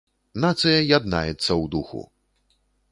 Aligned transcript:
Нацыя 0.45 0.79
яднаецца 0.97 1.43
ў 1.61 1.65
духу! 1.77 2.01